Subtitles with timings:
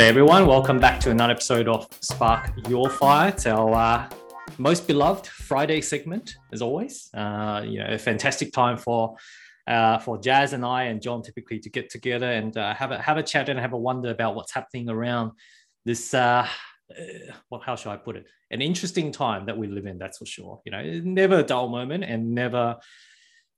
[0.00, 3.28] Hey everyone, welcome back to another episode of Spark Your Fire.
[3.28, 4.08] It's our uh,
[4.56, 7.10] most beloved Friday segment, as always.
[7.12, 9.18] Uh, you know, a fantastic time for
[9.66, 12.98] uh, for Jazz and I and John typically to get together and uh, have a
[13.02, 15.32] have a chat and have a wonder about what's happening around
[15.84, 16.14] this.
[16.14, 16.48] Uh,
[16.98, 17.04] uh,
[17.50, 18.24] well, how shall I put it?
[18.50, 19.98] An interesting time that we live in.
[19.98, 20.62] That's for sure.
[20.64, 22.78] You know, never a dull moment and never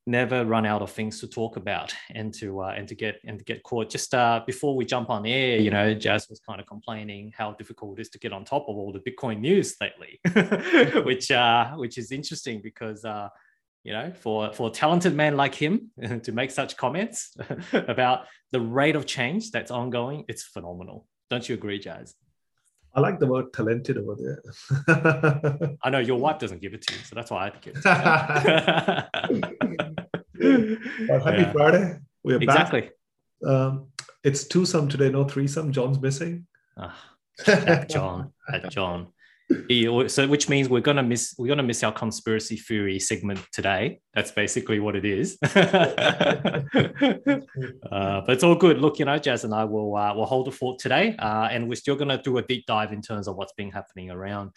[0.06, 3.38] never run out of things to talk about and to uh, and to get and
[3.38, 3.90] to get caught.
[3.90, 7.52] Just uh, before we jump on air, you know, Jazz was kind of complaining how
[7.52, 10.20] difficult it is to get on top of all the Bitcoin news lately,
[11.04, 13.28] which uh, which is interesting because uh,
[13.84, 15.90] you know, for for a talented man like him
[16.22, 17.36] to make such comments
[17.72, 21.06] about the rate of change that's ongoing, it's phenomenal.
[21.30, 22.14] Don't you agree, Jazz?
[22.94, 25.76] I like the word talented over there.
[25.82, 27.82] I know your wife doesn't give it to you, so that's why I give it
[27.82, 29.10] to
[30.38, 30.78] you.
[31.08, 31.52] well, happy yeah.
[31.52, 31.98] Friday.
[32.22, 32.90] We're exactly.
[33.42, 33.50] back.
[33.50, 33.86] Um,
[34.22, 35.72] it's twosome today, no threesome.
[35.72, 36.46] John's missing.
[36.76, 36.94] Ah,
[37.88, 38.32] John,
[38.68, 39.11] John
[40.08, 44.00] so which means we're gonna miss we're gonna miss our conspiracy theory segment today.
[44.14, 45.38] That's basically what it is.
[45.42, 46.64] uh,
[47.90, 48.78] but it's all good.
[48.78, 51.68] Look, you know, Jazz and I will uh, will hold the fort today, uh, and
[51.68, 54.50] we're still gonna do a deep dive in terms of what's been happening around.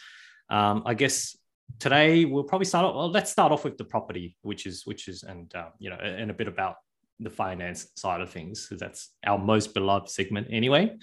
[0.49, 1.37] Um, I guess
[1.79, 2.85] today we'll probably start.
[2.85, 5.89] Off, well, let's start off with the property, which is which is and uh, you
[5.89, 6.75] know, and a bit about
[7.19, 10.95] the finance side of things, because that's our most beloved segment anyway.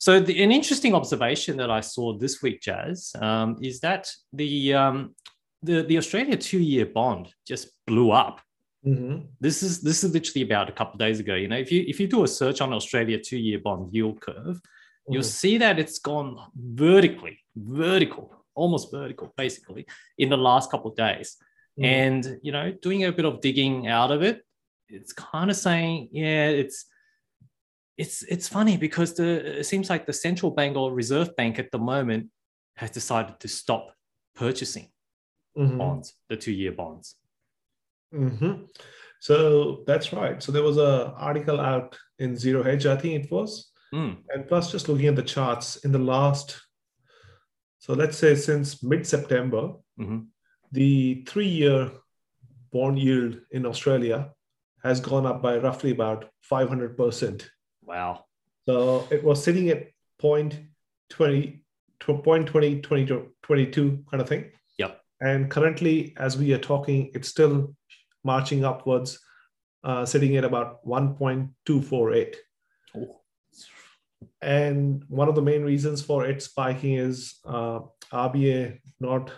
[0.00, 4.72] So the, an interesting observation that I saw this week, Jazz, um, is that the,
[4.72, 5.14] um,
[5.62, 8.40] the the Australia two-year bond just blew up.
[8.86, 9.26] Mm-hmm.
[9.40, 11.34] This is this is literally about a couple of days ago.
[11.34, 14.56] You know, if you if you do a search on Australia two-year bond yield curve,
[14.56, 15.12] mm-hmm.
[15.12, 19.84] you'll see that it's gone vertically, vertical, almost vertical, basically,
[20.16, 21.36] in the last couple of days.
[21.78, 21.84] Mm-hmm.
[21.84, 24.46] And you know, doing a bit of digging out of it,
[24.88, 26.86] it's kind of saying, yeah, it's
[28.00, 31.70] it's it's funny because the it seems like the central bank or reserve bank at
[31.70, 32.28] the moment
[32.76, 33.84] has decided to stop
[34.34, 34.88] purchasing
[35.56, 35.76] mm-hmm.
[35.76, 37.16] bonds, the two-year bonds.
[38.14, 38.64] Mm-hmm.
[39.20, 40.42] So that's right.
[40.42, 44.16] So there was a article out in Zero Hedge, I think it was, mm.
[44.30, 46.58] and plus just looking at the charts in the last,
[47.78, 49.62] so let's say since mid-September,
[50.00, 50.20] mm-hmm.
[50.72, 51.92] the three-year
[52.72, 54.30] bond yield in Australia
[54.82, 57.50] has gone up by roughly about 500 percent
[57.84, 58.24] Wow.
[58.66, 60.58] So it was sitting at point
[61.10, 61.62] 20,
[62.00, 64.50] point 20, 20 22 kind of thing.
[64.78, 65.00] Yep.
[65.20, 67.74] And currently, as we are talking, it's still
[68.22, 69.18] marching upwards,
[69.82, 72.36] uh, sitting at about 1.248.
[72.96, 73.20] Oh.
[74.42, 77.80] And one of the main reasons for it spiking is uh,
[78.12, 79.32] RBA not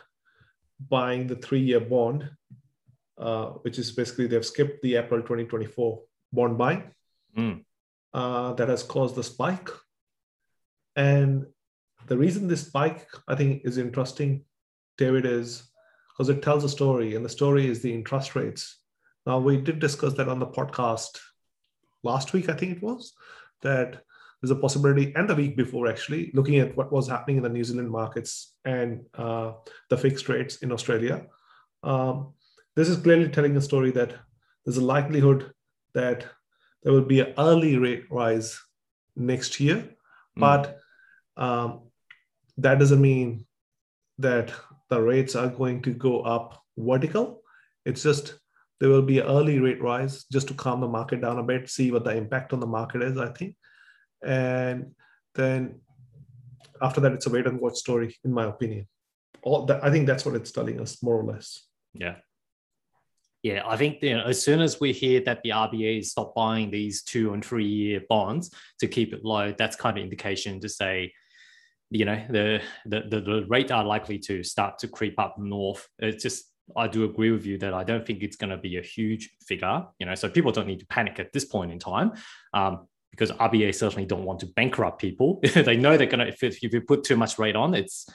[0.88, 2.28] buying the three year bond,
[3.19, 6.82] uh, which is basically they've skipped the April 2024 bond buying.
[7.36, 7.64] Mm
[8.14, 9.68] uh, that has caused the spike.
[10.96, 11.46] And
[12.06, 14.44] the reason this spike, I think, is interesting,
[14.98, 15.62] David, is
[16.10, 18.78] because it tells a story, and the story is the interest rates.
[19.24, 21.18] Now, we did discuss that on the podcast
[22.02, 23.14] last week, I think it was,
[23.62, 24.02] that
[24.40, 27.48] there's a possibility, and the week before actually, looking at what was happening in the
[27.48, 29.52] New Zealand markets and uh,
[29.88, 31.26] the fixed rates in Australia.
[31.84, 32.34] Um,
[32.74, 34.14] this is clearly telling a story that
[34.64, 35.52] there's a likelihood
[35.94, 36.26] that
[36.82, 38.59] there will be an early rate rise
[39.16, 39.94] next year, mm.
[40.37, 40.78] but
[41.37, 41.82] um,
[42.59, 43.47] that doesn't mean
[44.19, 44.53] that
[44.91, 47.42] the rates are going to go up vertical.
[47.84, 48.38] It's just
[48.81, 51.71] there will be an early rate rise just to calm the market down a bit,
[51.71, 53.56] see what the impact on the market is, I think.
[54.25, 54.94] And
[55.34, 55.81] then
[56.81, 58.88] after that, it's a wait and watch story, in my opinion.
[59.42, 61.65] All that, I think that's what it's telling us, more or less.
[61.94, 62.16] Yeah.
[63.42, 66.32] Yeah, I think you know, as soon as we hear that the RBA is stop
[66.34, 70.60] buying these two and three year bonds to keep it low, that's kind of indication
[70.60, 71.12] to say,
[71.91, 75.89] you know, the the the, the rate are likely to start to creep up north.
[75.98, 76.44] It's just
[76.77, 79.30] I do agree with you that I don't think it's going to be a huge
[79.44, 79.86] figure.
[79.98, 82.12] You know, so people don't need to panic at this point in time.
[82.54, 85.39] Um, because RBA certainly don't want to bankrupt people.
[85.54, 88.09] they know they're going to, if, if you put too much rate on, it's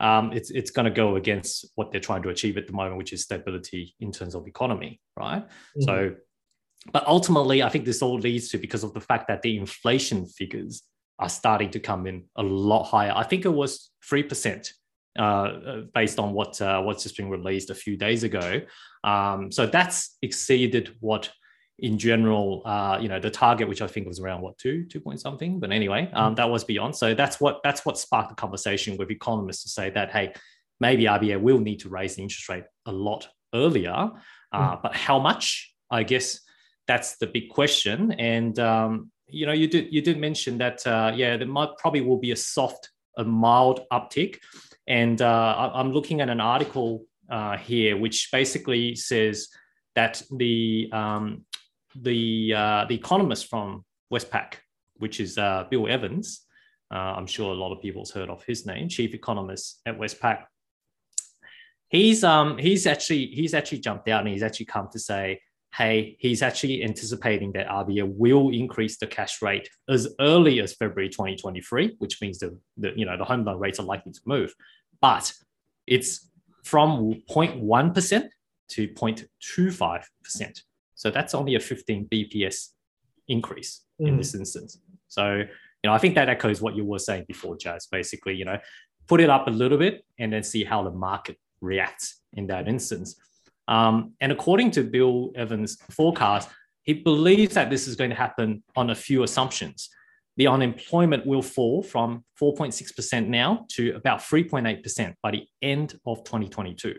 [0.00, 2.96] um, it's it's going to go against what they're trying to achieve at the moment,
[2.96, 5.44] which is stability in terms of economy, right?
[5.44, 5.82] Mm-hmm.
[5.82, 6.14] So,
[6.92, 10.26] but ultimately, I think this all leads to because of the fact that the inflation
[10.26, 10.82] figures
[11.18, 13.12] are starting to come in a lot higher.
[13.14, 14.72] I think it was three percent
[15.18, 18.62] uh, uh, based on what uh, what's just been released a few days ago.
[19.04, 21.30] Um, so that's exceeded what
[21.82, 25.00] in general, uh, you know, the target, which I think was around what two, two
[25.00, 26.94] point something, but anyway, um, that was beyond.
[26.94, 30.32] So that's what that's what sparked the conversation with economists to say that hey,
[30.78, 34.10] maybe RBA will need to raise the interest rate a lot earlier,
[34.52, 34.82] uh, mm.
[34.82, 35.74] but how much?
[35.90, 36.40] I guess
[36.86, 38.12] that's the big question.
[38.12, 42.02] And um, you know, you did you did mention that uh, yeah, there might probably
[42.02, 44.38] will be a soft, a mild uptick,
[44.86, 49.48] and uh, I'm looking at an article uh, here which basically says
[49.94, 51.44] that the um,
[51.94, 54.54] the uh, the economist from Westpac,
[54.96, 56.46] which is uh, Bill Evans,
[56.92, 60.44] uh, I'm sure a lot of people's heard of his name, chief economist at Westpac.
[61.88, 65.40] He's um he's actually he's actually jumped out and he's actually come to say
[65.76, 71.08] hey, he's actually anticipating that RBA will increase the cash rate as early as February
[71.08, 74.52] 2023, which means the, the you know the home loan rates are likely to move,
[75.00, 75.32] but
[75.86, 76.28] it's
[76.64, 78.28] from 0.1%
[78.68, 80.62] to 0.25%.
[81.00, 82.72] So that's only a 15 BPS
[83.26, 84.08] increase mm.
[84.08, 84.78] in this instance.
[85.08, 87.86] So, you know, I think that echoes what you were saying before, Jazz.
[87.90, 88.58] Basically, you know,
[89.08, 92.68] put it up a little bit and then see how the market reacts in that
[92.68, 93.16] instance.
[93.66, 96.50] Um, and according to Bill Evans' forecast,
[96.82, 99.88] he believes that this is going to happen on a few assumptions.
[100.36, 106.94] The unemployment will fall from 4.6% now to about 3.8% by the end of 2022.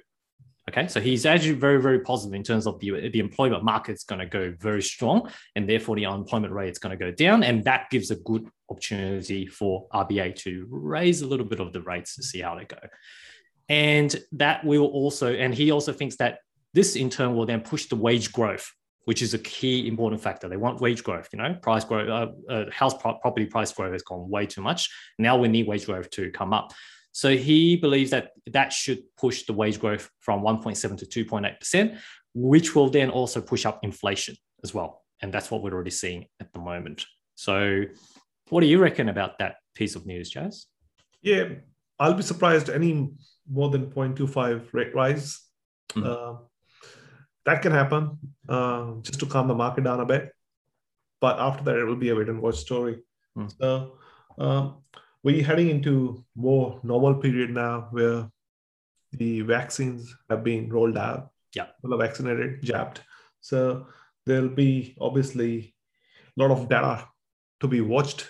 [0.71, 4.05] Okay, so he's actually very, very positive in terms of the, the employment market is
[4.05, 7.43] going to go very strong, and therefore the unemployment rate is going to go down,
[7.43, 11.81] and that gives a good opportunity for RBA to raise a little bit of the
[11.81, 12.77] rates to see how they go.
[13.67, 16.39] And that will also, and he also thinks that
[16.73, 18.71] this in turn will then push the wage growth,
[19.03, 20.47] which is a key important factor.
[20.47, 21.27] They want wage growth.
[21.33, 24.61] You know, price growth, uh, uh, house pro- property price growth has gone way too
[24.61, 24.89] much.
[25.19, 26.71] Now we need wage growth to come up.
[27.11, 31.93] So he believes that that should push the wage growth from 1.7 to 2.8 percent,
[32.33, 35.03] which will then also push up inflation as well.
[35.21, 37.05] And that's what we're already seeing at the moment.
[37.35, 37.83] So,
[38.49, 40.67] what do you reckon about that piece of news, Jazz?
[41.21, 41.49] Yeah,
[41.99, 43.09] I'll be surprised any
[43.49, 45.39] more than 0.25 rate rise.
[45.89, 46.05] Mm.
[46.05, 46.37] Uh,
[47.45, 48.17] that can happen
[48.49, 50.31] uh, just to calm the market down a bit.
[51.19, 53.03] But after that, it will be a wait and watch story.
[53.37, 53.53] Mm.
[53.59, 53.97] So
[54.37, 54.77] um,
[55.23, 58.29] we're heading into more normal period now where
[59.11, 61.29] the vaccines have been rolled out.
[61.55, 61.67] Yeah.
[61.81, 63.01] People are vaccinated, jabbed.
[63.41, 63.87] So
[64.25, 65.75] there'll be obviously
[66.37, 67.07] a lot of data
[67.59, 68.29] to be watched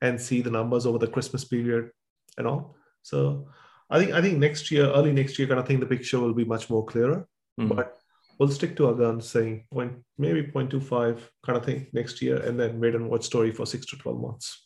[0.00, 1.90] and see the numbers over the Christmas period
[2.38, 2.76] and all.
[3.02, 3.48] So
[3.90, 6.34] I think I think next year, early next year, kind of thing, the picture will
[6.34, 7.28] be much more clearer.
[7.60, 7.76] Mm.
[7.76, 7.96] But
[8.38, 12.58] we'll stick to our guns saying point maybe 0.25 kind of thing next year and
[12.58, 14.63] then wait and watch story for six to 12 months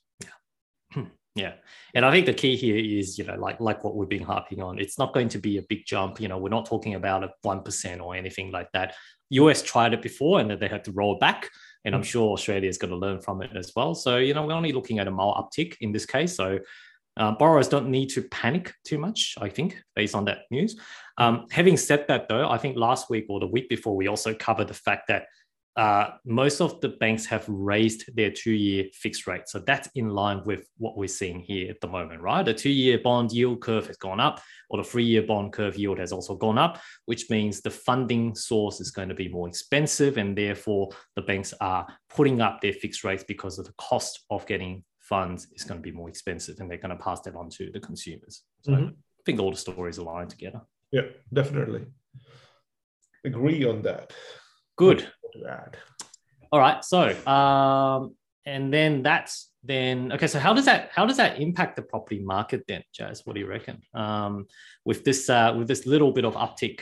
[1.38, 1.54] yeah.
[1.94, 4.60] And i think the key here is you know like like what we've been harping
[4.62, 6.20] on it's not going to be a big jump.
[6.20, 8.94] You know we're not talking about a 1% or anything like that.
[9.30, 11.48] Us tried it before and then they had to roll back
[11.84, 12.12] and i'm hmm.
[12.12, 13.94] sure australia is going to learn from it as well.
[13.94, 16.34] So you know we're only looking at a mild uptick in this case.
[16.34, 16.58] So
[17.18, 20.78] uh, borrowers don't need to panic too much, I think, based on that news.
[21.18, 24.32] Um, having said that, though, I think last week or the week before, we also
[24.32, 25.26] covered the fact that
[25.78, 29.48] uh, most of the banks have raised their two-year fixed rate.
[29.48, 32.44] So that's in line with what we're seeing here at the moment, right?
[32.44, 36.10] The two-year bond yield curve has gone up, or the three-year bond curve yield has
[36.10, 40.36] also gone up, which means the funding source is going to be more expensive, and
[40.36, 44.82] therefore the banks are putting up their fixed rates because of the cost of getting
[44.98, 47.70] funds is going to be more expensive and they're going to pass that on to
[47.70, 48.42] the consumers.
[48.62, 48.88] So mm-hmm.
[48.88, 50.60] I think all the stories align together.
[50.90, 51.86] Yeah, definitely.
[53.24, 54.12] Agree on that.
[54.76, 55.08] Good.
[55.32, 55.76] To add.
[56.50, 56.84] All right.
[56.84, 58.14] So, um,
[58.46, 60.26] and then that's then okay.
[60.26, 63.22] So how does that how does that impact the property market then, Jazz?
[63.24, 63.82] What do you reckon?
[63.94, 64.46] Um,
[64.84, 66.80] with this uh, with this little bit of uptick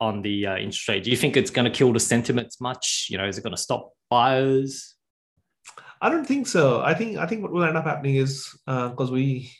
[0.00, 3.08] on the uh, interest rate, do you think it's going to kill the sentiments much?
[3.10, 4.94] You know, is it going to stop buyers?
[6.00, 6.80] I don't think so.
[6.80, 9.50] I think I think what will end up happening is because uh, we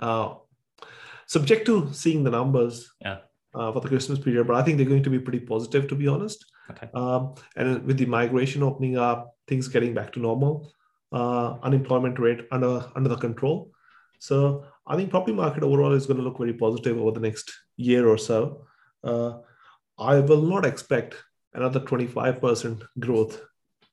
[0.00, 0.34] uh,
[1.26, 3.18] subject to seeing the numbers yeah.
[3.54, 5.94] uh, for the Christmas period, but I think they're going to be pretty positive, to
[5.94, 6.44] be honest.
[6.70, 6.88] Okay.
[6.94, 10.72] Um, and with the migration opening up, things getting back to normal,
[11.12, 13.70] uh, unemployment rate under under the control.
[14.18, 17.52] So I think property market overall is going to look very positive over the next
[17.76, 18.66] year or so.
[19.02, 19.38] Uh,
[19.98, 21.14] I will not expect
[21.52, 23.40] another 25% growth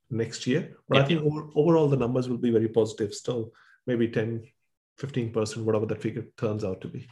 [0.09, 0.77] next year.
[0.87, 3.51] But I think over, overall the numbers will be very positive still,
[3.87, 4.47] maybe 10,
[4.99, 7.07] 15%, whatever that figure turns out to be.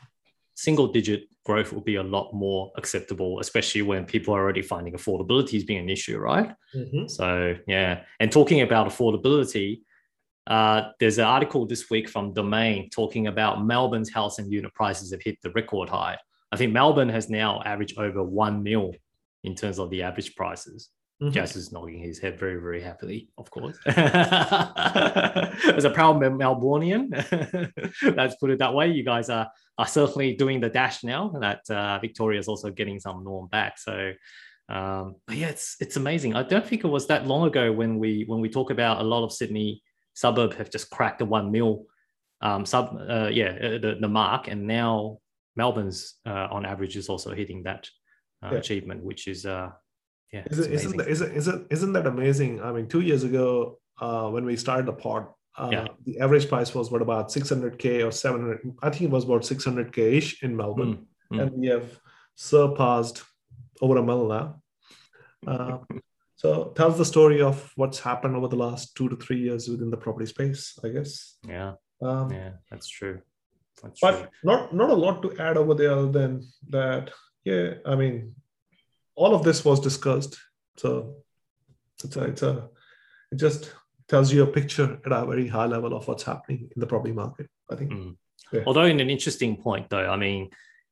[0.60, 4.94] Single digit growth will be a lot more acceptable, especially when people are already finding
[4.94, 6.52] affordability as being an issue, right?
[6.76, 7.08] Mm-hmm.
[7.08, 8.02] So, yeah.
[8.20, 9.80] And talking about affordability,
[10.48, 15.12] uh, there's an article this week from Domain talking about Melbourne's house and unit prices
[15.14, 16.18] have hit the record high.
[16.52, 18.94] I think Melbourne has now averaged over 1 mil
[19.46, 20.90] in terms of the average prices.
[21.22, 21.34] Mm-hmm.
[21.34, 23.78] Jazz is nodding his head very, very happily, of course.
[23.86, 23.98] As
[25.84, 27.10] a proud Melbourneian,
[28.16, 28.90] let's put it that way.
[28.92, 29.50] You guys are,
[29.80, 33.80] are certainly doing the dash now that uh, Victoria is also getting some norm back.
[33.80, 34.12] So,
[34.68, 36.36] um, but yeah, it's it's amazing.
[36.36, 39.04] I don't think it was that long ago when we when we talk about a
[39.04, 39.82] lot of Sydney
[40.14, 41.86] suburb have just cracked the one mil
[42.42, 45.20] um, sub, uh, yeah, uh, the, the mark, and now
[45.56, 47.90] Melbourne's uh, on average is also hitting that
[48.44, 48.58] uh, yeah.
[48.58, 49.70] achievement, which is uh,
[50.34, 52.62] yeah, is it, isn't, isn't, isn't, isn't that amazing?
[52.62, 55.28] I mean, two years ago uh, when we started the pod,
[55.60, 55.88] uh, yeah.
[56.06, 59.98] the average price was what about 600k or 700 i think it was about 600k
[60.14, 61.42] ish in melbourne mm, mm.
[61.42, 62.00] and we have
[62.36, 63.24] surpassed
[63.82, 64.62] over a mil now
[65.48, 65.78] uh,
[66.36, 69.90] so tells the story of what's happened over the last two to three years within
[69.90, 73.20] the property space i guess yeah um, yeah that's true
[73.84, 74.28] that's but true.
[74.44, 77.12] not not a lot to add over there other than that
[77.44, 78.34] yeah i mean
[79.16, 80.40] all of this was discussed
[80.78, 81.16] so
[82.06, 82.70] it's a, it's a
[83.32, 83.74] it just
[84.10, 87.14] tells you a picture at a very high level of what's happening in the property
[87.14, 87.48] market.
[87.72, 87.92] I think.
[87.92, 88.16] Mm.
[88.52, 88.64] Yeah.
[88.66, 90.50] Although, in an interesting point, though, I mean,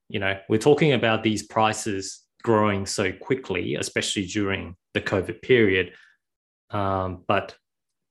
[0.09, 5.93] you know, we're talking about these prices growing so quickly, especially during the COVID period.
[6.69, 7.55] Um, but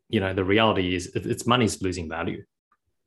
[0.08, 2.44] you know, the reality is it's money's losing value.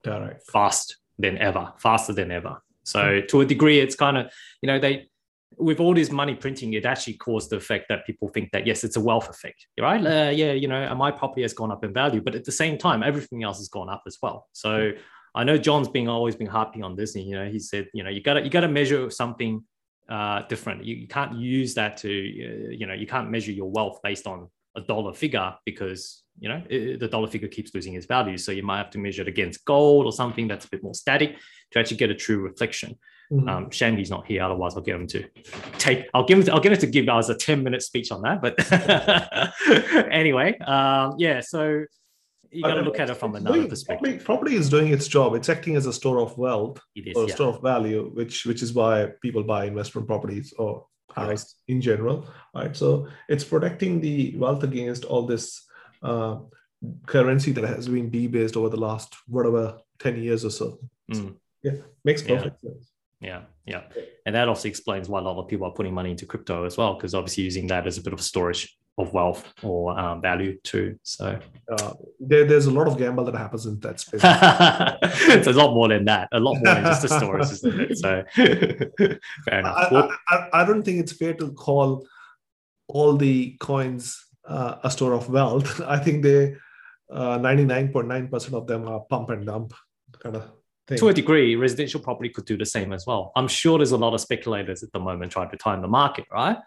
[0.04, 0.44] Correct.
[0.52, 2.62] Fast than ever, faster than ever.
[2.84, 3.28] So mm.
[3.28, 5.09] to a degree, it's kind of, you know, they
[5.58, 8.84] with all this money printing, it actually caused the effect that people think that yes,
[8.84, 10.06] it's a wealth effect, right?
[10.06, 12.78] Uh, yeah, you know, my property has gone up in value, but at the same
[12.78, 14.48] time, everything else has gone up as well.
[14.54, 14.92] So
[15.36, 18.04] I know John's been always been harping on this, and you know, he said, you
[18.04, 19.64] know, you got to you got to measure something
[20.10, 20.84] uh, different.
[20.84, 24.26] You, you, can't use that to, uh, you know, you can't measure your wealth based
[24.26, 28.38] on a dollar figure because you know it, the dollar figure keeps losing its value.
[28.38, 30.94] So you might have to measure it against gold or something that's a bit more
[30.94, 31.38] static
[31.72, 32.98] to actually get a true reflection.
[33.32, 33.48] Mm-hmm.
[33.48, 34.44] Um, shame he's not here.
[34.44, 35.26] Otherwise, I'll get him to
[35.78, 36.08] take.
[36.14, 36.54] I'll give him.
[36.54, 38.42] I'll get him to give us a ten minute speech on that.
[38.42, 38.56] But
[40.12, 41.42] anyway, um, yeah.
[41.42, 41.86] So
[42.52, 44.02] you got to look at it from another doing, perspective.
[44.02, 45.36] Property, property, is doing its job.
[45.36, 47.36] It's acting as a store of wealth it is, or a yeah.
[47.36, 51.76] store of value, which which is why people buy investment properties or house right.
[51.76, 52.28] in general.
[52.56, 52.76] Right.
[52.76, 55.68] So it's protecting the wealth against all this
[56.02, 56.38] uh,
[57.06, 60.80] currency that has been debased over the last whatever ten years or so.
[61.12, 61.36] Mm.
[61.64, 62.70] Yeah, makes perfect yeah.
[62.70, 62.92] sense.
[63.22, 63.82] Yeah, yeah,
[64.26, 66.78] and that also explains why a lot of people are putting money into crypto as
[66.78, 70.60] well, because obviously using that as a bit of storage of wealth or um, value
[70.64, 71.00] too.
[71.04, 71.40] So
[71.72, 74.22] uh, there, there's a lot of gamble that happens in that space.
[74.24, 76.28] it's a lot more than that.
[76.34, 77.98] A lot more than just a storage, isn't it?
[77.98, 79.20] So fair
[79.60, 79.92] enough.
[79.92, 82.06] I, I, I, don't think it's fair to call
[82.88, 84.26] all the coins
[84.84, 85.82] a store of wealth.
[85.86, 86.56] I think they
[87.12, 89.74] uh, 99.9% of them are pump and dump
[90.20, 90.52] kind of
[90.88, 90.98] thing.
[90.98, 93.32] To a degree, residential property could do the same as well.
[93.36, 96.26] I'm sure there's a lot of speculators at the moment trying to time the market,
[96.32, 96.58] right?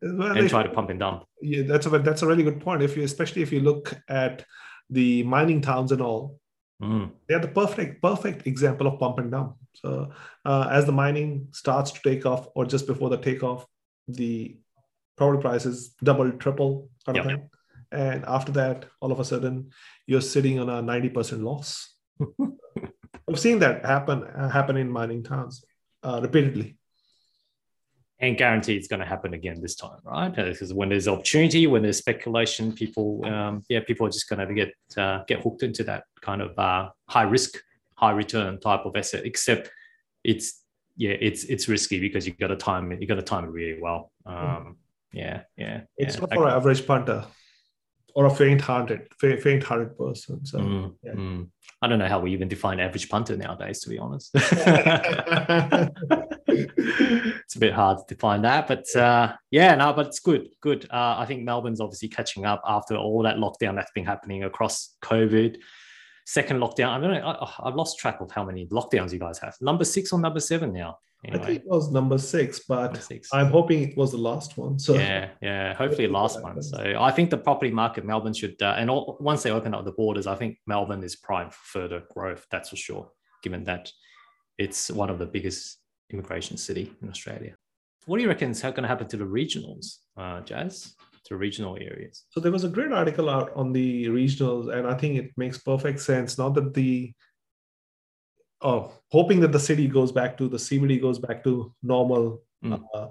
[0.00, 1.24] Well, and if, try to pump and dump.
[1.42, 2.82] Yeah, that's a that's a really good point.
[2.82, 4.44] If you especially if you look at
[4.90, 6.38] the mining towns and all,
[6.80, 7.10] mm.
[7.28, 9.56] they're the perfect perfect example of pump and dump.
[9.74, 10.12] So
[10.44, 13.66] uh, as the mining starts to take off, or just before the takeoff,
[14.06, 14.56] the
[15.16, 17.24] property prices double, triple kind yep.
[17.24, 17.50] of thing.
[17.90, 19.70] And after that, all of a sudden,
[20.06, 21.94] you're sitting on a 90% loss.
[23.28, 25.64] I've seen that happen uh, happen in mining towns
[26.02, 26.76] uh, repeatedly.
[28.20, 30.34] And guarantee it's going to happen again this time, right?
[30.34, 34.54] Because when there's opportunity, when there's speculation, people, um, yeah, people are just going to
[34.54, 37.58] get uh, get hooked into that kind of uh, high risk,
[37.94, 39.24] high return type of asset.
[39.24, 39.70] Except
[40.24, 40.64] it's
[40.96, 43.00] yeah, it's it's risky because you got to time it.
[43.00, 44.10] You got to time it really well.
[44.26, 44.78] Um,
[45.12, 45.82] yeah, yeah.
[45.96, 46.20] It's yeah.
[46.20, 47.24] not for an average punter
[48.14, 50.44] or a faint-hearted, faint-hearted person.
[50.44, 51.12] So mm, yeah.
[51.12, 51.48] mm.
[51.80, 54.30] I don't know how we even define average punter nowadays, to be honest.
[56.48, 60.86] it's a bit hard to define that, but uh, yeah, no, but it's good, good.
[60.90, 64.96] Uh, I think Melbourne's obviously catching up after all that lockdown that's been happening across
[65.04, 65.58] COVID.
[66.28, 67.26] Second lockdown, I don't know.
[67.26, 69.56] I, I've lost track of how many lockdowns you guys have.
[69.62, 70.98] Number six or number seven now.
[71.24, 71.42] Anyway.
[71.42, 73.30] I think it was number six, but number six.
[73.32, 74.78] I'm hoping it was the last one.
[74.78, 76.60] So yeah, yeah, hopefully last one.
[76.60, 79.86] So I think the property market, Melbourne should, uh, and all, once they open up
[79.86, 82.46] the borders, I think Melbourne is prime for further growth.
[82.50, 83.10] That's for sure,
[83.42, 83.90] given that
[84.58, 85.78] it's one of the biggest
[86.10, 87.54] immigration city in Australia.
[88.04, 90.94] What do you reckon is going to happen to the regionals, uh, Jazz?
[91.28, 92.24] To regional areas.
[92.30, 95.58] So there was a great article out on the regionals, and I think it makes
[95.58, 96.38] perfect sense.
[96.38, 97.12] Now that the
[98.62, 102.42] oh, hoping that the city goes back to the CBD goes back to normal.
[102.64, 102.82] Mm.
[102.94, 103.08] Uh,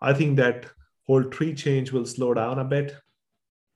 [0.00, 0.66] I think that
[1.06, 2.96] whole tree change will slow down a bit.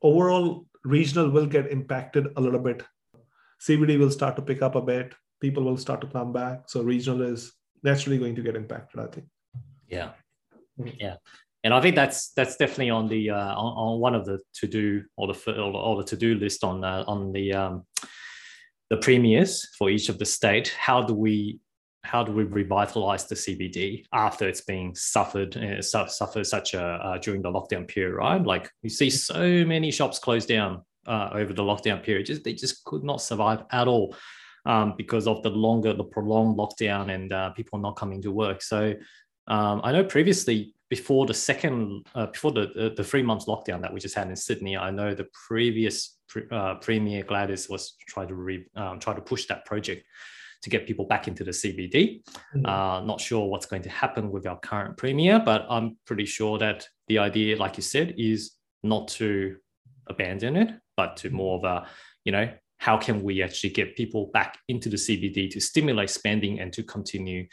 [0.02, 2.83] Overall, regional will get impacted a little bit.
[3.61, 5.14] CBD will start to pick up a bit.
[5.40, 6.62] People will start to come back.
[6.67, 7.52] So regional is
[7.83, 9.00] naturally going to get impacted.
[9.00, 9.26] I think.
[9.87, 10.11] Yeah,
[10.79, 10.88] mm-hmm.
[10.99, 11.17] yeah,
[11.62, 14.67] and I think that's that's definitely on the uh, on, on one of the to
[14.67, 17.85] do or the or the to do list on uh, on the um,
[18.88, 21.61] the premiers for each of the state, how do we
[22.02, 27.19] how do we revitalize the CBD after it's been suffered uh, suffered such a uh,
[27.19, 28.43] during the lockdown period, right?
[28.43, 32.26] Like you see so many shops closed down uh, over the lockdown period.
[32.26, 34.17] Just they just could not survive at all
[34.64, 38.62] um, because of the longer, the prolonged lockdown and uh, people not coming to work.
[38.62, 38.95] So
[39.47, 43.81] um, I know previously before the second, uh, before the, the, the three months lockdown
[43.81, 46.19] that we just had in Sydney, I know the previous
[46.51, 50.05] uh, premier Gladys was trying to re, um, try to push that project
[50.63, 52.23] to get people back into the CBD.
[52.55, 52.67] Mm-hmm.
[52.67, 56.59] Uh, not sure what's going to happen with our current premier, but I'm pretty sure
[56.59, 59.57] that the idea, like you said, is not to
[60.09, 61.87] abandon it, but to more of a,
[62.25, 66.59] you know, how can we actually get people back into the CBD to stimulate spending
[66.61, 67.47] and to continue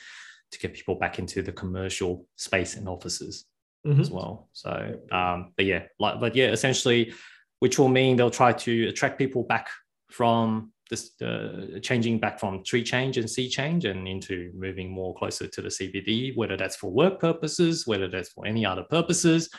[0.52, 3.46] to get people back into the commercial space and offices
[3.86, 4.02] mm-hmm.
[4.02, 4.50] as well.
[4.54, 7.14] So, um, but yeah, like, but yeah, essentially,
[7.60, 9.70] which will mean they'll try to attract people back
[10.10, 15.14] from this uh, changing back from tree change and sea change and into moving more
[15.16, 19.50] closer to the CBD, whether that's for work purposes, whether that's for any other purposes,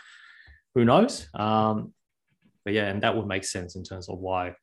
[0.74, 1.28] who knows?
[1.34, 1.92] Um,
[2.64, 4.54] but yeah, and that would make sense in terms of why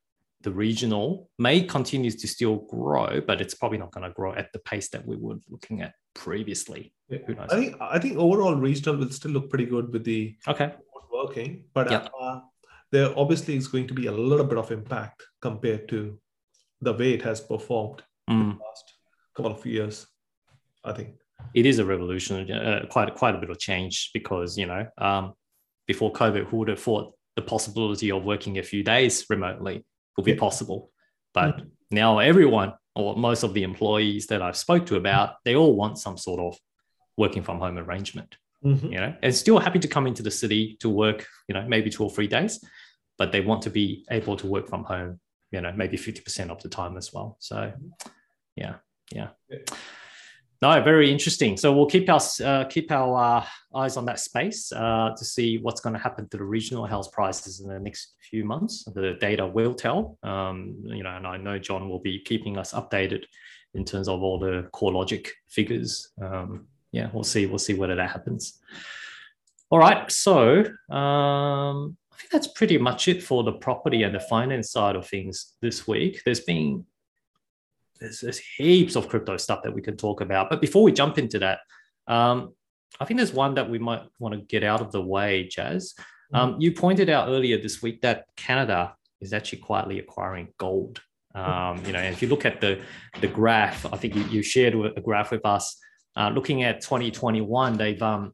[0.45, 4.53] the regional may continue to still grow, but it's probably not going to grow at
[4.53, 6.93] the pace that we were looking at previously.
[7.09, 7.17] Yeah.
[7.25, 7.49] Who knows?
[7.51, 10.75] I think I think overall regional will still look pretty good with the okay
[11.11, 12.11] working, but yep.
[12.21, 12.41] uh,
[12.91, 16.19] there obviously is going to be a little bit of impact compared to
[16.81, 18.33] the way it has performed mm.
[18.33, 18.93] in the last
[19.35, 20.05] couple of years.
[20.83, 21.15] I think
[21.55, 25.33] it is a revolution, uh, quite quite a bit of change because you know um,
[25.87, 29.83] before COVID, who would have thought the possibility of working a few days remotely
[30.15, 30.39] would be yeah.
[30.39, 30.91] possible?
[31.33, 31.69] But mm.
[31.91, 35.97] now everyone or most of the employees that I've spoke to about, they all want
[35.97, 36.57] some sort of
[37.17, 38.37] working from home arrangement.
[38.63, 38.93] Mm-hmm.
[38.93, 41.91] You know, and still happy to come into the city to work, you know, maybe
[41.91, 42.63] two or three days,
[43.17, 45.19] but they want to be able to work from home,
[45.51, 47.37] you know, maybe 50% of the time as well.
[47.39, 47.71] So
[48.55, 48.75] yeah,
[49.11, 49.29] yeah.
[49.49, 49.59] yeah.
[50.61, 51.57] No, very interesting.
[51.57, 53.45] So we'll keep our uh, keep our uh,
[53.77, 57.09] eyes on that space uh, to see what's going to happen to the regional house
[57.09, 58.85] prices in the next few months.
[58.85, 62.73] The data will tell, um, you know, and I know John will be keeping us
[62.73, 63.25] updated
[63.73, 66.11] in terms of all the CoreLogic figures.
[66.21, 67.45] Um, yeah, we'll see.
[67.45, 68.59] We'll see whether that happens.
[69.69, 70.09] All right.
[70.09, 74.95] So um, I think that's pretty much it for the property and the finance side
[74.95, 76.21] of things this week.
[76.23, 76.85] There's been
[77.99, 80.49] there's, there's heaps of crypto stuff that we can talk about.
[80.49, 81.59] But before we jump into that,
[82.07, 82.53] um,
[82.99, 85.93] I think there's one that we might want to get out of the way, Jazz.
[86.33, 91.01] Um, you pointed out earlier this week that Canada is actually quietly acquiring gold.
[91.33, 92.81] Um, you know, if you look at the
[93.19, 95.77] the graph, I think you, you shared a graph with us.
[96.15, 98.33] Uh, looking at 2021, they've um,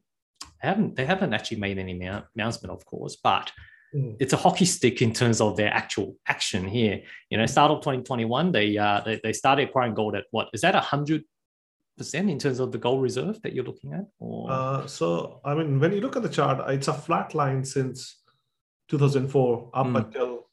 [0.60, 2.00] haven't they haven't actually made any
[2.36, 3.52] announcement, of course, but
[3.94, 4.16] Mm.
[4.20, 7.02] It's a hockey stick in terms of their actual action here.
[7.30, 10.62] You know, start of 2021, they uh, they, they started acquiring gold at what is
[10.62, 11.24] that a hundred
[11.98, 14.06] percent in terms of the gold reserve that you're looking at?
[14.20, 17.66] Or uh, so I mean, when you look at the chart, it's a flat line
[17.66, 18.22] since
[18.90, 19.98] 2004 up mm.
[19.98, 20.48] until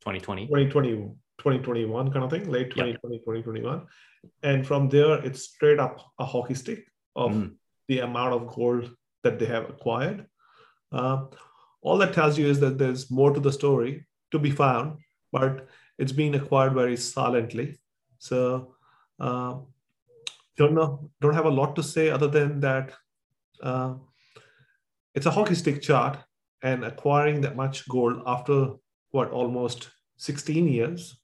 [0.00, 0.92] 2020, 2020,
[1.38, 3.24] 2021 kind of thing, late 2020, yep.
[3.24, 3.86] 2021,
[4.42, 7.52] and from there it's straight up a hockey stick of mm.
[7.88, 10.26] the amount of gold that they have acquired.
[10.92, 11.24] Uh,
[11.86, 14.98] all that tells you is that there's more to the story to be found,
[15.30, 15.68] but
[15.98, 17.78] it's being acquired very silently.
[18.18, 18.74] So
[19.20, 19.54] uh,
[20.56, 22.92] don't know, don't have a lot to say other than that
[23.62, 23.94] uh,
[25.14, 26.18] it's a hockey stick chart
[26.60, 28.72] and acquiring that much gold after
[29.12, 31.20] what almost 16 years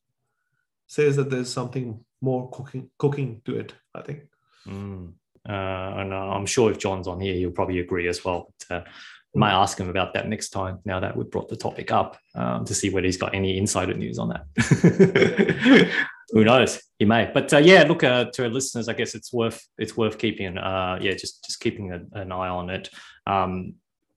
[0.86, 3.74] says that there's something more cooking cooking to it.
[3.96, 4.20] I think.
[4.66, 5.14] Mm.
[5.48, 8.54] Uh, and uh, I'm sure if John's on here, he'll probably agree as well.
[8.68, 8.86] But,
[9.34, 12.18] uh, might ask him about that next time now that we've brought the topic up
[12.34, 15.90] um, to see whether he's got any insider news on that.
[16.30, 16.80] Who knows?
[16.98, 17.30] He may.
[17.32, 20.58] But uh, yeah look uh, to our listeners i guess it's worth it's worth keeping
[20.58, 22.88] uh, yeah just just keeping a, an eye on it.
[23.26, 23.74] Um,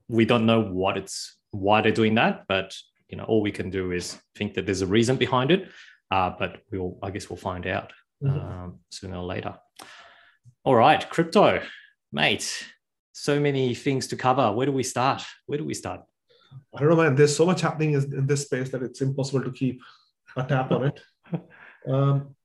[0.07, 2.75] we don't know what it's why they're doing that but
[3.09, 5.69] you know all we can do is think that there's a reason behind it
[6.11, 8.39] uh, but we'll i guess we'll find out mm-hmm.
[8.39, 9.55] um, sooner or later.
[10.63, 11.61] All right crypto
[12.11, 12.65] mate
[13.17, 14.51] so many things to cover.
[14.51, 15.23] Where do we start?
[15.45, 16.01] Where do we start?
[16.75, 17.15] I don't know, man.
[17.15, 19.79] There's so much happening in this space that it's impossible to keep
[20.35, 20.99] a tap on it.
[21.87, 22.35] Um,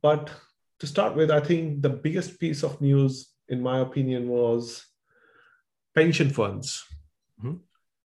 [0.00, 0.30] but
[0.78, 4.86] to start with, I think the biggest piece of news, in my opinion, was
[5.92, 6.84] pension funds.
[7.40, 7.56] Mm-hmm.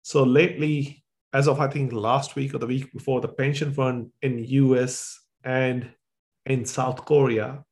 [0.01, 4.11] So lately, as of I think last week or the week before, the pension fund
[4.21, 5.91] in US and
[6.45, 7.65] in South Korea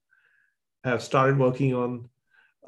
[0.84, 2.10] have started working on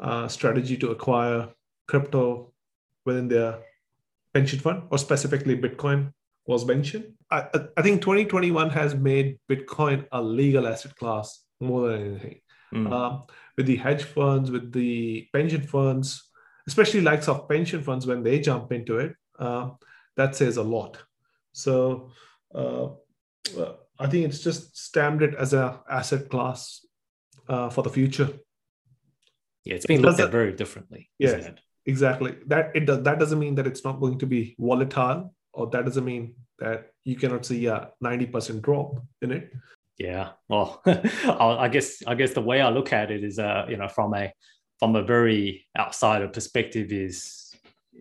[0.02, 1.50] uh, strategy to acquire
[1.88, 2.52] crypto
[3.06, 3.60] within their
[4.34, 6.12] pension fund, or specifically Bitcoin
[6.48, 7.06] was mentioned.
[7.30, 7.46] I,
[7.78, 12.42] I think 2021 has made Bitcoin a legal asset class more than anything.
[12.74, 12.92] Mm.
[12.92, 13.24] Um,
[13.58, 16.30] with the hedge funds, with the pension funds,
[16.68, 19.70] especially likes of pension funds when they jump into it, uh,
[20.16, 20.98] that says a lot.
[21.54, 22.12] So
[22.56, 22.88] uh,
[24.00, 26.86] I think it's just stamped it as a asset class
[27.48, 28.30] uh, for the future.
[29.64, 31.10] Yeah, it's been looked at very differently.
[31.20, 31.52] Yeah,
[31.86, 32.38] exactly.
[32.48, 33.04] That it does.
[33.04, 36.92] That doesn't mean that it's not going to be volatile, or that doesn't mean that
[37.04, 39.52] you cannot see a ninety percent drop in it.
[39.98, 43.78] Yeah, well, I guess I guess the way I look at it is, uh, you
[43.78, 44.34] know, from a
[44.80, 47.51] from a very outsider perspective, is,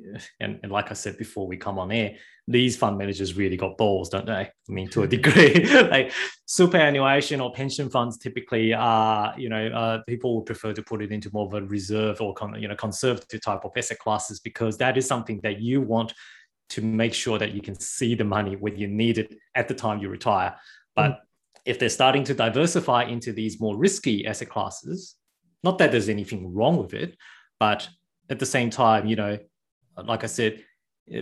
[0.41, 3.77] and, and like I said before, we come on air, these fund managers really got
[3.77, 4.33] balls, don't they?
[4.33, 6.13] I mean, to a degree, like
[6.47, 11.13] superannuation or pension funds typically are, you know, uh, people would prefer to put it
[11.13, 14.77] into more of a reserve or con- you know conservative type of asset classes because
[14.79, 16.13] that is something that you want
[16.71, 19.75] to make sure that you can see the money when you need it at the
[19.75, 20.57] time you retire.
[20.95, 21.17] But mm
[21.65, 25.17] if they're starting to diversify into these more risky asset classes,
[25.63, 27.17] not that there's anything wrong with it,
[27.59, 27.89] but
[28.31, 29.39] at the same time, you know,
[29.97, 30.65] like I said,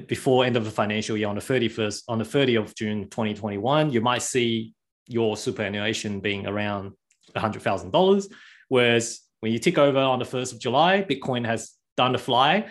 [0.06, 3.90] before end of the financial year on the 31st, on the 30th of June 2021,
[3.90, 4.74] you might see
[5.06, 6.92] your superannuation being around
[7.34, 8.32] $100,000.
[8.68, 12.66] Whereas when you tick over on the 1st of July, Bitcoin has done the fly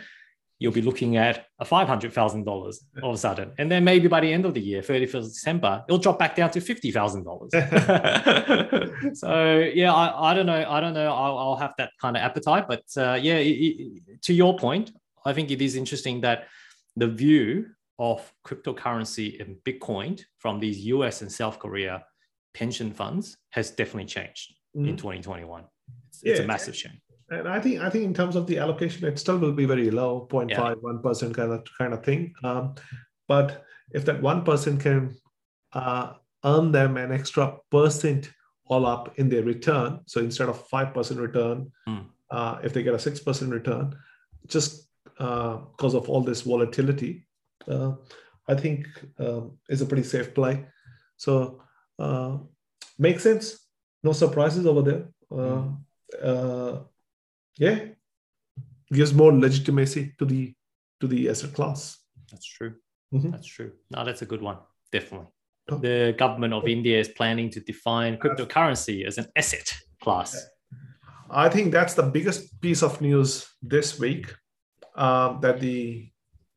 [0.60, 2.70] you'll be looking at a $500,000 all
[3.10, 3.52] of a sudden.
[3.58, 6.36] And then maybe by the end of the year, 31st of December, it'll drop back
[6.36, 9.14] down to $50,000.
[9.16, 10.66] so yeah, I, I don't know.
[10.68, 11.14] I don't know.
[11.14, 14.92] I'll, I'll have that kind of appetite, but uh, yeah, it, it, to your point,
[15.28, 16.48] I think it is interesting that
[16.96, 17.68] the view
[18.00, 22.04] of cryptocurrency and Bitcoin from these US and South Korea
[22.54, 24.88] pension funds has definitely changed mm.
[24.88, 25.64] in 2021.
[26.10, 28.58] It's, yeah, it's a massive change and I think I think in terms of the
[28.58, 32.34] allocation, it still will be very low, 0.5, one kind of kind of thing.
[32.44, 32.76] Um,
[33.28, 35.16] but if that one person can
[35.74, 36.14] uh,
[36.46, 38.32] earn them an extra percent
[38.66, 42.06] all up in their return, so instead of five percent return, mm.
[42.32, 43.94] uh, if they get a six percent return,
[44.48, 44.87] just
[45.18, 47.28] because of all this volatility,
[47.68, 47.94] uh,
[48.48, 48.88] I think
[49.20, 50.66] um, is a pretty safe play.
[51.18, 51.62] So
[52.00, 52.38] uh,
[52.98, 53.68] makes sense.
[54.04, 55.08] No surprises over there.
[55.32, 55.78] Mm
[57.58, 57.80] yeah
[58.94, 60.54] gives more legitimacy to the
[61.00, 61.98] to the asset class
[62.32, 62.74] that's true
[63.14, 63.32] mm-hmm.
[63.32, 64.58] that's true no that's a good one
[64.92, 65.28] definitely
[65.72, 65.78] oh.
[65.78, 70.48] the government of india is planning to define cryptocurrency as an asset class
[71.30, 74.34] i think that's the biggest piece of news this week
[74.98, 76.10] um, that the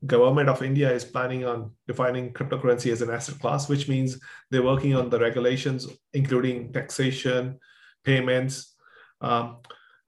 [0.07, 4.18] government of india is planning on defining cryptocurrency as an asset class which means
[4.50, 7.59] they're working on the regulations including taxation
[8.05, 8.74] payments
[9.20, 9.59] um,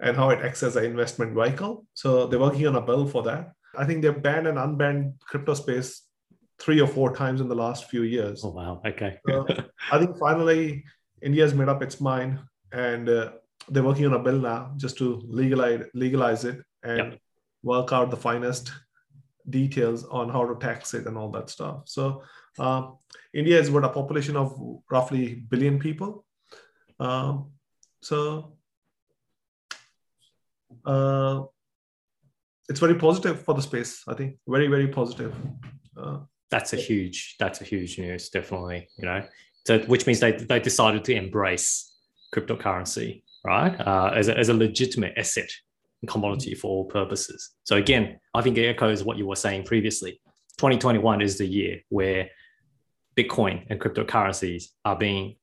[0.00, 1.86] and how it acts as an investment vehicle.
[1.94, 3.52] So they're working on a bill for that.
[3.76, 6.02] I think they've banned and unbanned crypto space
[6.58, 8.42] three or four times in the last few years.
[8.44, 8.82] Oh wow!
[8.84, 9.18] Okay.
[9.26, 9.46] so
[9.90, 10.84] I think finally
[11.22, 12.40] India's made up its mind,
[12.72, 13.32] and uh,
[13.68, 17.18] they're working on a bill now just to legalize legalize it and yep.
[17.62, 18.72] Work out the finest
[19.48, 21.82] details on how to tax it and all that stuff.
[21.86, 22.22] So
[22.58, 22.90] uh,
[23.34, 24.58] India is what a population of
[24.90, 26.24] roughly billion people.
[27.00, 27.50] Um,
[28.00, 28.54] so
[30.84, 31.42] uh,
[32.68, 34.02] it's very positive for the space.
[34.06, 35.34] I think very very positive.
[35.96, 36.20] Uh,
[36.50, 38.88] that's a huge that's a huge news, definitely.
[38.98, 39.24] You know,
[39.66, 41.94] so which means they they decided to embrace
[42.34, 45.50] cryptocurrency, right, uh, as a, as a legitimate asset
[46.08, 47.50] commodity for all purposes.
[47.64, 50.20] So again, I think it echoes what you were saying previously.
[50.58, 52.28] 2021 is the year where
[53.16, 55.36] Bitcoin and cryptocurrencies are being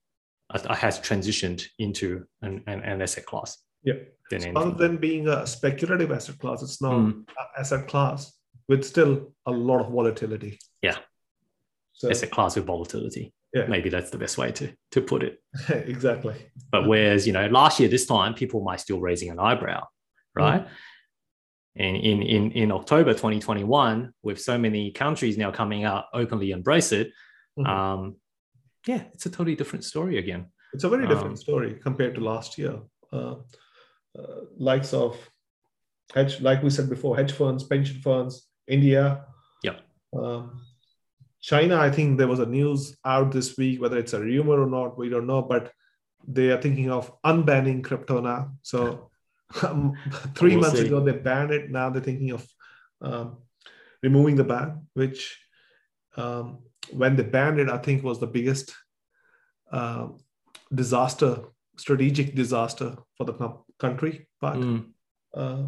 [0.51, 3.57] uh, has transitioned into an, an, an asset class.
[3.83, 3.93] Yeah.
[4.31, 7.27] Than Other than being a speculative asset class, it's now mm.
[7.57, 8.31] asset class
[8.67, 10.59] with still a lot of volatility.
[10.81, 10.97] Yeah.
[11.93, 13.33] So, asset class with volatility.
[13.53, 13.65] Yeah.
[13.65, 15.41] Maybe that's the best way to, to put it.
[15.69, 16.35] exactly.
[16.71, 19.87] But whereas, you know, last year, this time, people might still raising an eyebrow,
[20.39, 20.67] right?
[21.75, 26.91] And in, in, in October 2021, with so many countries now coming out openly embrace
[26.91, 27.11] it,
[27.57, 27.65] mm-hmm.
[27.65, 28.15] um,
[28.87, 30.47] yeah, it's a totally different story again.
[30.73, 32.79] It's a very different um, story compared to last year.
[33.11, 33.35] Uh,
[34.17, 35.17] uh, likes of
[36.13, 39.25] hedge, like we said before, hedge funds, pension funds, India.
[39.63, 39.77] Yeah.
[40.17, 40.61] Um,
[41.41, 44.67] China, I think there was a news out this week, whether it's a rumor or
[44.67, 45.71] not, we don't know, but
[46.27, 48.51] they are thinking of unbanning crypto now.
[48.61, 49.09] So
[49.63, 49.93] um,
[50.35, 50.87] 3 we'll months see.
[50.87, 51.69] ago they banned it.
[51.69, 52.47] Now they're thinking of
[53.01, 53.37] um,
[54.03, 55.39] removing the ban, which
[56.17, 56.59] um,
[56.91, 58.73] when they banned it, I think was the biggest
[59.71, 60.07] uh,
[60.73, 61.43] disaster,
[61.77, 64.85] strategic disaster for the country, but mm.
[65.33, 65.63] uh,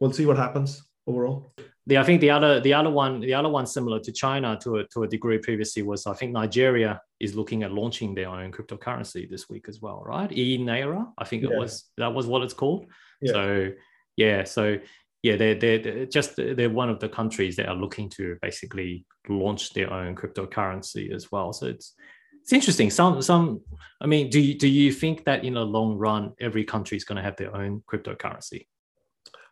[0.00, 1.46] we'll see what happens overall.
[1.88, 4.78] The, I think the other the other one the other one similar to China to
[4.78, 8.50] a, to a degree previously was I think Nigeria is looking at launching their own
[8.50, 10.30] cryptocurrency this week as well, right?
[10.32, 11.58] E Naira, I think it yeah.
[11.58, 12.86] was that was what it's called.
[13.20, 13.32] Yeah.
[13.32, 13.72] So
[14.16, 14.78] yeah, so
[15.22, 19.72] yeah, they're, they're, just they're one of the countries that are looking to basically launch
[19.72, 21.52] their own cryptocurrency as well.
[21.52, 21.94] So it's
[22.42, 22.90] it's interesting.
[22.90, 23.60] Some some
[24.00, 27.04] I mean, do you do you think that in the long run every country is
[27.04, 28.66] going to have their own cryptocurrency?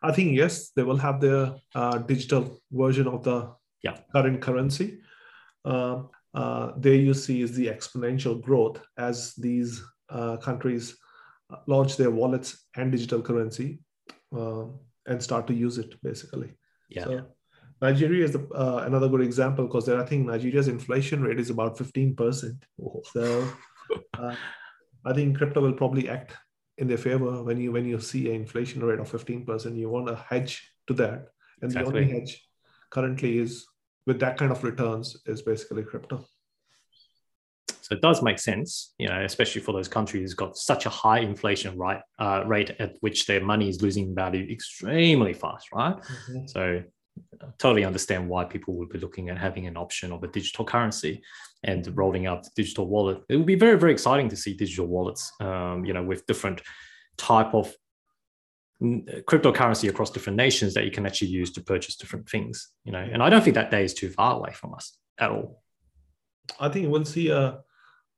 [0.03, 3.97] I think yes, they will have their uh, digital version of the yeah.
[4.13, 5.01] current currency.
[5.65, 6.03] Uh,
[6.35, 10.97] uh, there you see is the exponential growth as these uh, countries
[11.67, 13.81] launch their wallets and digital currency
[14.37, 14.65] uh,
[15.07, 16.53] and start to use it basically.
[16.89, 17.05] Yeah.
[17.05, 17.27] So
[17.83, 21.77] Nigeria is the, uh, another good example because I think Nigeria's inflation rate is about
[21.77, 22.63] 15%.
[23.13, 23.49] So
[24.19, 24.35] uh,
[25.05, 26.35] I think crypto will probably act
[26.79, 29.77] in their favor when you when you see an inflation rate of 15%.
[29.77, 31.29] You want a hedge to that.
[31.61, 31.93] And exactly.
[31.93, 32.49] the only hedge
[32.91, 33.67] currently is
[34.07, 36.25] with that kind of returns is basically crypto.
[37.85, 41.19] So it does make sense, you know, especially for those countries got such a high
[41.19, 45.95] inflation right, uh, rate at which their money is losing value extremely fast, right?
[45.95, 46.47] Mm-hmm.
[46.47, 46.83] So
[47.43, 50.65] I totally understand why people would be looking at having an option of a digital
[50.65, 51.23] currency
[51.63, 53.21] and rolling out digital wallet.
[53.29, 56.63] It would be very, very exciting to see digital wallets, um, you know, with different
[57.19, 57.71] type of
[58.83, 63.07] cryptocurrency across different nations that you can actually use to purchase different things, you know.
[63.13, 65.63] And I don't think that day is too far away from us at all.
[66.59, 67.59] I think we'll see a uh,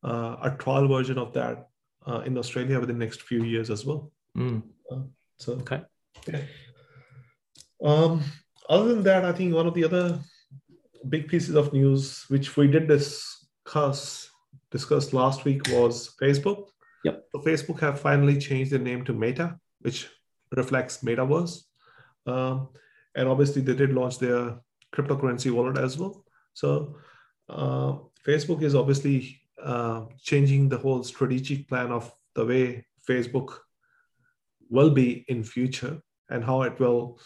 [0.03, 1.69] a trial version of that
[2.07, 4.13] uh, in Australia within the next few years as well.
[4.37, 4.63] Mm.
[4.91, 5.03] Uh,
[5.39, 5.83] so okay.
[6.27, 6.43] Yeah.
[7.83, 8.23] Um,
[8.69, 10.19] other than that, I think one of the other
[11.09, 14.31] big pieces of news which we did discuss
[14.71, 16.69] discussed last week was Facebook.
[17.05, 17.25] Yep.
[17.33, 20.09] So Facebook have finally changed their name to Meta, which
[20.57, 21.63] reflects Metaverse.
[22.27, 22.69] Um,
[23.15, 24.59] and obviously, they did launch their
[24.95, 26.25] cryptocurrency wallet as well.
[26.55, 26.97] So,
[27.49, 33.59] uh, Facebook is obviously uh, changing the whole strategic plan of the way Facebook
[34.69, 37.19] will be in future and how it will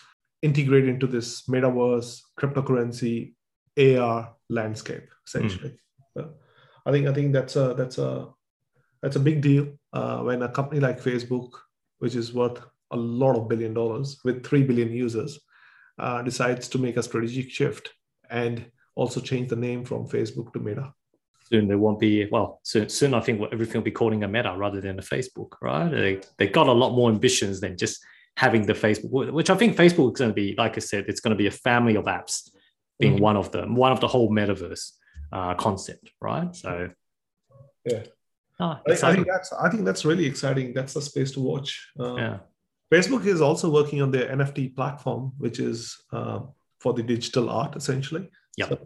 [0.42, 3.34] integrate into this metaverse, cryptocurrency,
[3.78, 5.70] AR landscape, essentially.
[5.70, 5.76] Mm.
[6.16, 6.30] So
[6.86, 8.28] I think I think that's a that's a
[9.02, 11.52] that's a big deal uh, when a company like Facebook,
[11.98, 15.38] which is worth a lot of billion dollars with three billion users,
[15.98, 17.92] uh, decides to make a strategic shift
[18.28, 20.92] and also change the name from Facebook to Meta
[21.52, 24.54] soon there won't be well soon, soon i think everything will be calling a meta
[24.56, 25.90] rather than a facebook right?
[25.90, 28.02] They, they got a lot more ambitions than just
[28.36, 31.20] having the facebook which i think facebook is going to be like i said it's
[31.20, 32.50] going to be a family of apps
[32.98, 33.22] being mm-hmm.
[33.22, 34.92] one of them one of the whole metaverse
[35.32, 36.54] uh, concept right?
[36.54, 36.90] So.
[37.84, 38.02] Yeah.
[38.58, 40.74] Oh, I, I, think that's i think that's really exciting.
[40.74, 41.88] That's the space to watch.
[41.98, 42.38] Uh, yeah.
[42.92, 46.40] Facebook is also working on their nft platform which is uh,
[46.78, 48.30] for the digital art essentially.
[48.56, 48.78] Yeah so,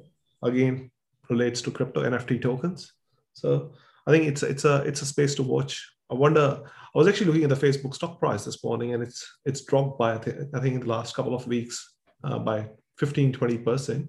[0.42, 0.90] again
[1.28, 2.92] relates to crypto NFT tokens.
[3.32, 3.72] So
[4.06, 5.90] I think it's it's a it's a space to watch.
[6.10, 6.62] I wonder.
[6.64, 9.98] I was actually looking at the Facebook stock price this morning, and it's it's dropped
[9.98, 13.58] by I think, I think in the last couple of weeks uh, by 15 20
[13.58, 14.08] percent.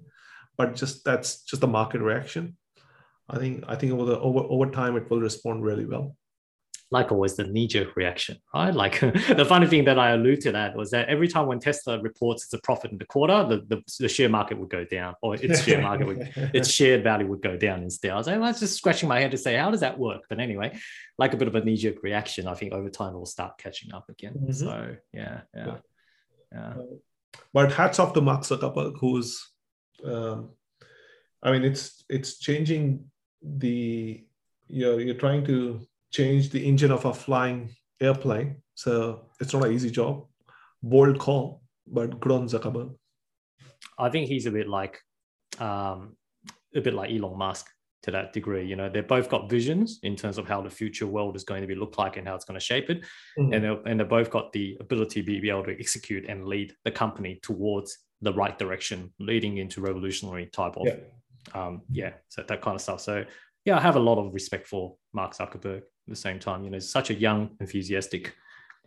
[0.56, 2.56] But just that's just the market reaction.
[3.28, 6.16] I think I think over the over over time it will respond really well
[6.90, 8.72] like always, the knee jerk reaction, right?
[8.72, 12.00] Like the funny thing that I alluded to that was that every time when Tesla
[12.00, 15.14] reports it's a profit in the quarter, the, the, the share market would go down,
[15.20, 18.12] or its share market would, its share value would go down instead.
[18.12, 19.98] I was like, well, I was just scratching my head to say, how does that
[19.98, 20.22] work?
[20.28, 20.78] But anyway,
[21.18, 23.58] like a bit of a knee jerk reaction, I think over time it will start
[23.58, 24.34] catching up again.
[24.34, 24.52] Mm-hmm.
[24.52, 25.76] So yeah, yeah,
[26.52, 26.74] yeah.
[27.52, 29.50] But hats off to Mark Zuckerberg, who's,
[30.04, 30.50] um,
[31.42, 33.04] I mean, it's it's changing
[33.42, 34.24] the
[34.68, 38.56] you're you're trying to change the engine of a flying airplane.
[38.74, 40.24] So it's not an easy job.
[40.82, 42.94] Bold call, but good on Zuckerberg.
[43.98, 45.00] I think he's a bit like
[45.58, 46.16] um,
[46.74, 47.66] a bit like Elon Musk
[48.02, 48.64] to that degree.
[48.66, 51.62] You know, they've both got visions in terms of how the future world is going
[51.62, 53.02] to be look like and how it's going to shape it,
[53.38, 53.52] mm-hmm.
[53.52, 56.74] and they're, and they've both got the ability to be, able to execute and lead
[56.84, 60.94] the company towards the right direction, leading into revolutionary type of, yeah,
[61.54, 63.00] um, yeah so that kind of stuff.
[63.00, 63.24] So
[63.64, 66.64] yeah, I have a lot of respect for Mark Zuckerberg the same time.
[66.64, 68.34] You know, such a young, enthusiastic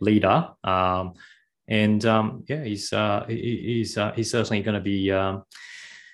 [0.00, 0.48] leader.
[0.64, 1.14] Um,
[1.68, 5.44] and um, yeah, he's uh, he's uh, he's certainly going to be um,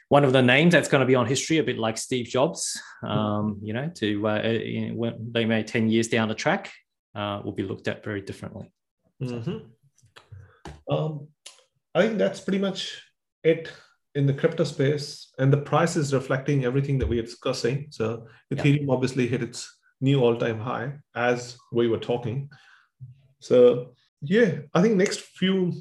[0.09, 2.81] one of the names that's going to be on history, a bit like Steve Jobs.
[3.03, 6.73] Um, you know, to uh, you know, when they may ten years down the track,
[7.15, 8.71] uh, will be looked at very differently.
[9.23, 10.95] Mm-hmm.
[10.95, 11.29] Um,
[11.95, 13.03] I think that's pretty much
[13.43, 13.73] it
[14.15, 17.87] in the crypto space, and the price is reflecting everything that we are discussing.
[17.91, 18.93] So Ethereum yeah.
[18.93, 22.51] obviously hit its new all-time high as we were talking.
[23.41, 25.73] So yeah, I think next few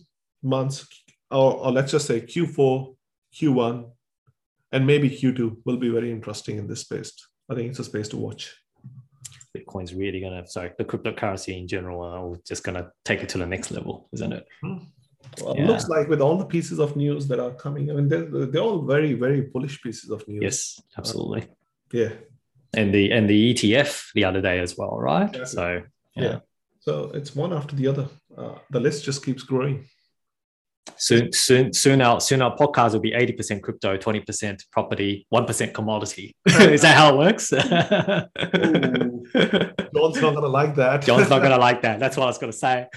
[0.43, 0.87] months,
[1.31, 2.95] or, or let's just say Q4,
[3.33, 3.89] Q1,
[4.71, 7.13] and maybe Q2 will be very interesting in this space.
[7.49, 8.53] I think it's a space to watch.
[9.55, 13.29] Bitcoin's really going to, sorry, the cryptocurrency in general are just going to take it
[13.29, 14.45] to the next level, isn't it?
[14.61, 14.77] Hmm.
[15.41, 15.67] Well, yeah.
[15.67, 18.61] looks like with all the pieces of news that are coming, I mean, they're, they're
[18.61, 20.41] all very, very bullish pieces of news.
[20.41, 21.43] Yes, absolutely.
[21.43, 21.45] Uh,
[21.93, 22.09] yeah.
[22.75, 25.33] And the and the ETF the other day as well, right?
[25.35, 25.45] Exactly.
[25.45, 25.81] So
[26.15, 26.23] yeah.
[26.23, 26.39] yeah.
[26.79, 28.07] So it's one after the other.
[28.37, 29.85] Uh, the list just keeps growing.
[30.97, 35.25] Soon, soon, soon our soon our podcast will be eighty percent crypto, twenty percent property,
[35.29, 36.35] one percent commodity.
[36.45, 37.49] Is that how it works?
[39.95, 41.01] John's not gonna like that.
[41.03, 41.99] John's not gonna like that.
[41.99, 42.87] That's what I was gonna say.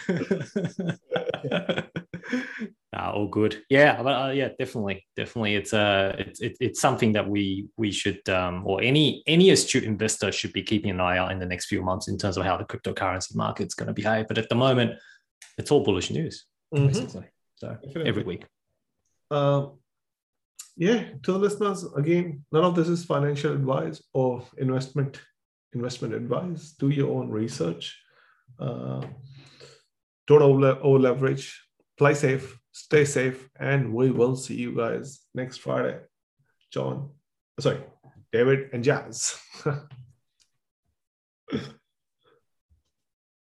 [2.99, 3.63] Nah, all good.
[3.71, 5.55] Yeah, but uh, yeah, definitely, definitely.
[5.55, 9.85] It's uh, it's it, it's something that we we should um, or any any astute
[9.85, 12.45] investor should be keeping an eye out in the next few months in terms of
[12.45, 14.27] how the cryptocurrency market's going to behave.
[14.29, 14.99] But at the moment,
[15.57, 16.87] it's all bullish news, mm-hmm.
[16.89, 17.27] basically.
[17.57, 18.09] So definitely.
[18.09, 18.45] every week.
[19.31, 19.79] Um,
[20.77, 25.21] yeah, to the listeners, again, none of this is financial advice or investment
[25.73, 26.75] investment advice.
[26.79, 28.01] Do your own research.
[28.59, 29.03] Uh,
[30.27, 31.65] don't over leverage.
[31.97, 35.99] Play safe stay safe, and we will see you guys next Friday.
[36.71, 37.11] John,
[37.61, 37.81] sorry,
[38.33, 39.41] David and Jazz.